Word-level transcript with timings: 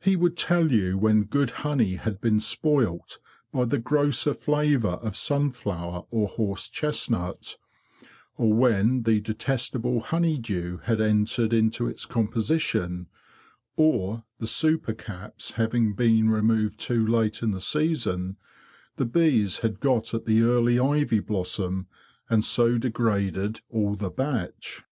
He 0.00 0.16
would 0.16 0.38
tell 0.38 0.72
you 0.72 0.96
when 0.96 1.24
good 1.24 1.50
honey 1.50 1.96
had 1.96 2.18
been 2.18 2.40
spoilt 2.40 3.18
by 3.52 3.66
the 3.66 3.78
grosser 3.78 4.32
flavour 4.32 4.94
of 5.02 5.14
sunflower 5.14 6.06
or 6.10 6.28
horse 6.28 6.66
chestnut; 6.66 7.58
or 8.38 8.54
when 8.54 9.02
the 9.02 9.20
detestable 9.20 10.00
honey 10.00 10.38
dew 10.38 10.80
had 10.84 10.98
entered 11.02 11.52
into 11.52 11.86
its 11.86 12.06
composition; 12.06 13.08
or, 13.76 14.24
the 14.38 14.46
super 14.46 14.94
caps 14.94 15.50
having 15.52 15.92
been 15.92 16.30
removed 16.30 16.80
too 16.80 17.06
late 17.06 17.42
in 17.42 17.50
the 17.50 17.60
48 17.60 17.82
THE 17.82 17.84
BEE 17.84 17.90
MASTER 17.90 18.08
OF 18.08 18.16
WARRILOW 18.16 18.30
season, 18.32 18.36
the 18.96 19.04
bees 19.44 19.58
had 19.58 19.80
got 19.80 20.14
at 20.14 20.24
the 20.24 20.40
early 20.40 20.78
ivy 20.80 21.20
blossom, 21.20 21.86
and 22.30 22.42
so 22.42 22.78
degraded 22.78 23.60
all 23.68 23.94
the 23.94 24.08
batch. 24.08 24.84